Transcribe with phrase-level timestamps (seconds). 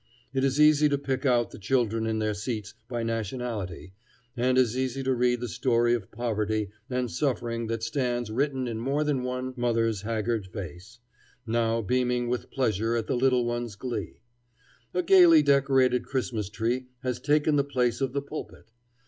[0.33, 3.93] It is easy to pick out the children in their seats by nationality,
[4.35, 8.79] and as easy to read the story of poverty and suffering that stands written in
[8.79, 10.97] more than one mother's haggard face,
[11.45, 14.21] now beaming with pleasure at the little ones' glee.
[14.91, 18.71] A gaily decorated Christmas tree has taken the place of the pulpit.